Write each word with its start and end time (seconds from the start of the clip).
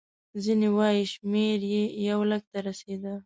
ځینې 0.43 0.69
وایي 0.77 1.03
شمېر 1.13 1.59
یې 1.71 1.83
یو 2.09 2.19
لک 2.31 2.43
ته 2.51 2.59
رسېده. 2.67 3.13